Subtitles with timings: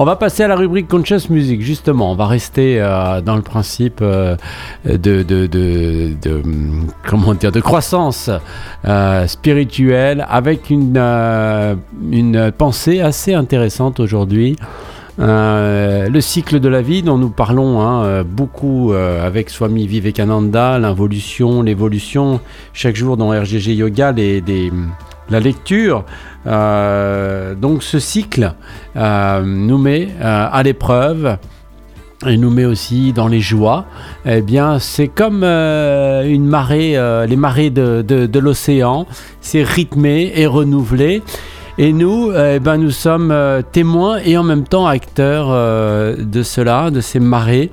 [0.00, 2.12] On va passer à la rubrique Conscious Music, justement.
[2.12, 4.36] On va rester euh, dans le principe euh,
[4.84, 6.14] de, de,
[7.60, 8.30] croissance
[8.84, 10.92] euh, spirituelle avec une,
[12.56, 14.54] pensée assez intéressante aujourd'hui.
[15.18, 22.40] Le cycle de la vie dont nous parlons hein, beaucoup avec Swami Vivekananda, l'involution, l'évolution,
[22.72, 24.70] chaque jour dans RGG Yoga, les, les-
[25.30, 26.04] la lecture.
[26.46, 28.54] Euh, donc ce cycle
[28.96, 31.36] euh, nous met euh, à l'épreuve
[32.26, 33.84] et nous met aussi dans les joies.
[34.26, 36.96] Eh bien, c'est comme une marée,
[37.28, 39.06] les marées de, l'océan.
[39.40, 41.22] C'est rythmé et renouvelé.
[41.80, 43.32] Et nous, eh ben, nous sommes
[43.70, 45.46] témoins et en même temps acteurs
[46.18, 47.70] de cela, de ces marées.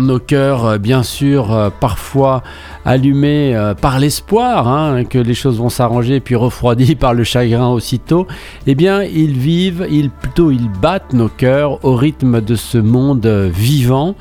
[0.00, 2.42] Nos cœurs, euh, bien sûr, euh, parfois
[2.84, 7.68] allumés euh, par l'espoir hein, que les choses vont s'arranger, puis refroidis par le chagrin
[7.68, 8.26] aussitôt.
[8.66, 13.26] Eh bien, ils vivent, ils plutôt ils battent nos cœurs au rythme de ce monde
[13.26, 14.14] vivant.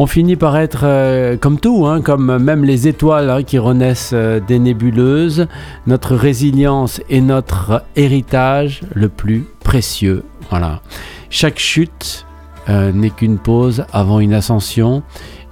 [0.00, 4.60] On finit par être comme tout, hein, comme même les étoiles hein, qui renaissent des
[4.60, 5.48] nébuleuses.
[5.88, 10.22] Notre résilience est notre héritage le plus précieux.
[10.50, 10.82] Voilà.
[11.30, 12.27] Chaque chute
[12.68, 15.02] euh, n'est qu'une pause avant une ascension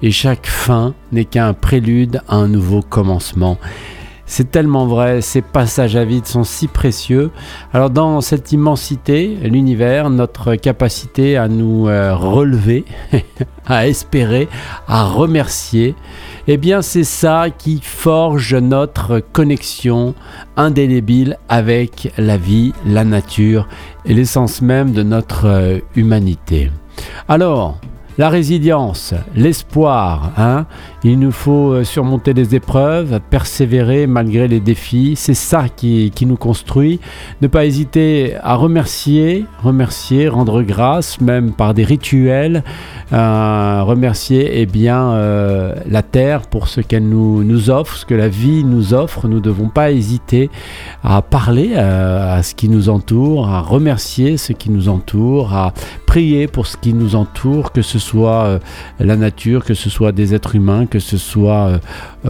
[0.03, 3.59] et chaque fin n'est qu'un prélude à un nouveau commencement.
[4.28, 7.31] C'est tellement vrai, ces passages à vide sont si précieux.
[7.72, 12.84] Alors dans cette immensité, l'univers, notre capacité à nous euh, relever,
[13.67, 14.48] à espérer,
[14.89, 15.94] à remercier,
[16.48, 20.17] eh bien c'est ça qui forge notre connexion
[20.56, 23.69] indélébile avec la vie, la nature
[24.05, 26.70] et l'essence même de notre euh, humanité.
[27.28, 27.78] Alors,
[28.19, 30.64] la résilience, l'espoir, hein,
[31.05, 36.38] il nous faut euh, surmonter les épreuves, persévérer malgré les défis, c'est ça qui, nous
[36.38, 36.98] construit.
[37.42, 42.64] Ne pas hésiter à remercier, remercier, rendre grâce, même par des rituels,
[43.12, 48.28] euh, remercier eh bien, euh, la terre pour ce qu'elle nous, offre, ce que la
[48.28, 49.28] vie nous offre.
[49.28, 50.50] Nous ne devons pas hésiter
[51.04, 55.72] à parler euh, à ce qui nous entoure, à remercier ce qui nous entoure, à
[56.16, 58.59] prier pour ce qui nous entoure, que ce soit euh,
[58.99, 61.78] la nature, que ce soit des êtres humains, que ce soit euh,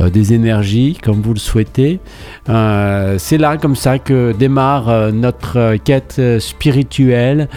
[0.00, 2.00] euh, des énergies, comme vous le souhaitez.
[2.46, 7.48] C'est là comme ça que démarre notre quête spirituelle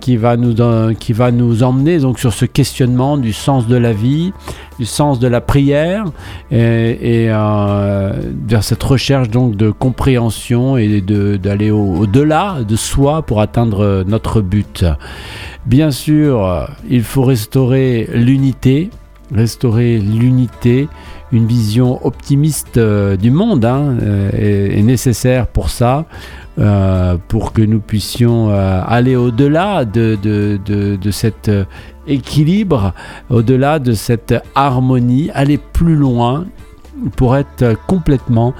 [0.00, 0.54] qui, va nous,
[0.94, 4.32] qui va nous emmener donc sur ce questionnement du sens de la vie,
[4.78, 6.04] du sens de la prière
[6.50, 14.04] et, vers cette recherche donc de compréhension et d'aller au- au-delà de soi pour atteindre
[14.06, 14.84] notre but.
[15.66, 18.90] Bien sûr, euh, il faut restaurer l'unité,
[19.32, 20.88] restaurer l'unité,
[21.30, 26.06] une vision optimiste euh, du monde hein, euh, est, nécessaire pour ça,
[27.28, 31.50] pour que nous puissions aller au-delà de, cet
[32.06, 32.92] équilibre,
[33.30, 36.44] au-delà de cette harmonie, aller plus loin
[37.16, 38.52] pour être complètement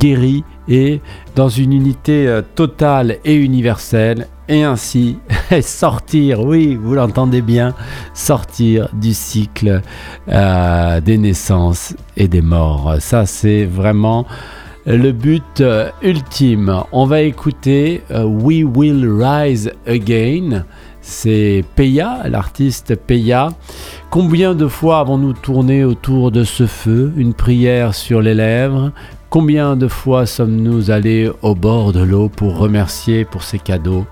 [0.00, 1.00] guéri et
[1.36, 5.18] dans une unité totale et universelle et ainsi
[5.62, 7.74] sortir, oui, vous l'entendez bien,
[8.14, 9.82] sortir du cycle
[10.28, 12.96] euh, des naissances et des morts.
[13.00, 14.26] Ça, c'est vraiment
[14.86, 16.82] le but euh, ultime.
[16.92, 20.64] On va écouter euh, We Will Rise Again.
[21.00, 23.50] C'est Peya, l'artiste Peya.
[24.10, 28.92] Combien de fois avons-nous tourné autour de ce feu, une prière sur les lèvres
[29.28, 34.06] Combien de fois sommes-nous allés au bord de l'eau pour remercier pour ces cadeaux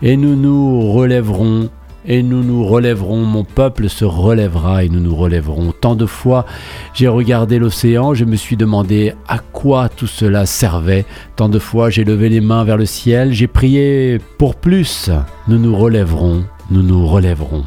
[0.00, 1.68] Et nous nous relèverons,
[2.06, 5.72] et nous nous relèverons, mon peuple se relèvera et nous nous relèverons.
[5.80, 6.46] Tant de fois
[6.94, 11.04] j'ai regardé l'océan, je me suis demandé à quoi tout cela servait.
[11.34, 15.10] Tant de fois j'ai levé les mains vers le ciel, j'ai prié pour plus.
[15.48, 17.64] Nous nous relèverons, nous nous relèverons.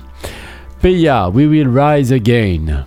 [0.81, 2.85] Peya, we will rise again.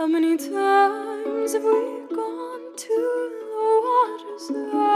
[0.00, 4.89] How many times have we gone to the water's edge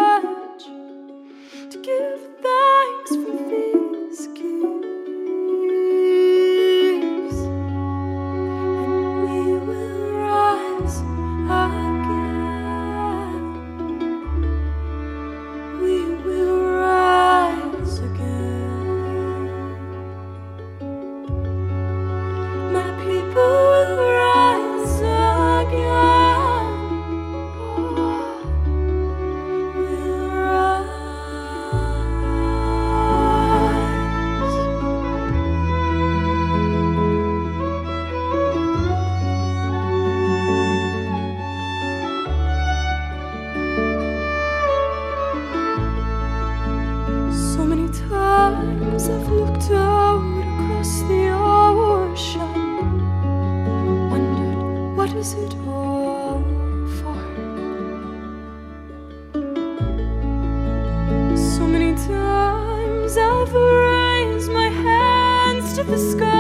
[61.97, 66.34] times I've raised my hands to the sky.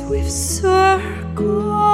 [0.00, 1.91] with circles.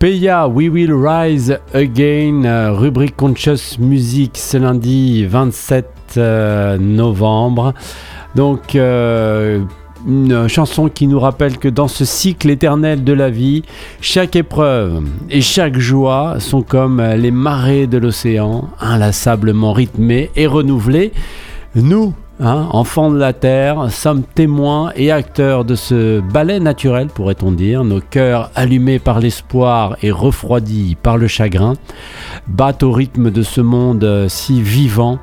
[0.00, 7.74] Peya, We Will Rise Again, euh, rubrique Conscious Music ce lundi 27 euh, novembre.
[8.34, 9.60] Donc, euh,
[10.08, 13.62] une chanson qui nous rappelle que dans ce cycle éternel de la vie,
[14.00, 21.12] chaque épreuve et chaque joie sont comme les marées de l'océan, inlassablement rythmées et renouvelées.
[21.74, 27.52] Nous, Hein, enfants de la terre, sommes témoins et acteurs de ce ballet naturel, pourrait-on
[27.52, 27.84] dire.
[27.84, 31.74] Nos cœurs allumés par l'espoir et refroidis par le chagrin
[32.46, 35.18] battent au rythme de ce monde si vivant.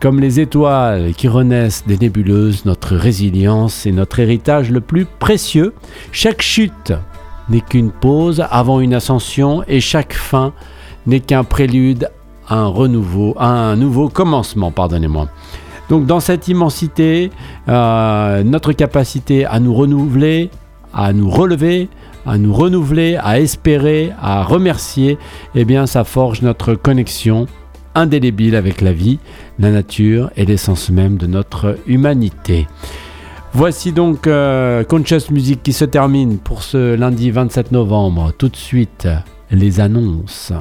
[0.00, 5.74] Comme les étoiles qui renaissent des nébuleuses, notre résilience est notre héritage le plus précieux.
[6.12, 6.94] Chaque chute
[7.50, 10.54] n'est qu'une pause avant une ascension et chaque fin
[11.06, 12.08] n'est qu'un prélude
[12.48, 15.28] à un renouveau, à un nouveau commencement, pardonnez-moi.
[15.88, 17.30] Donc dans cette immensité,
[17.68, 20.50] euh, notre capacité à nous renouveler,
[20.92, 21.88] à nous relever,
[22.26, 25.18] à nous renouveler, à espérer, à remercier,
[25.54, 27.46] eh bien ça forge notre connexion
[27.94, 29.18] indélébile avec la vie,
[29.58, 32.66] la nature et l'essence même de notre humanité.
[33.52, 38.32] Voici donc euh, Conscious Music qui se termine pour ce lundi 27 novembre.
[38.36, 39.06] Tout de suite,
[39.52, 40.52] les annonces.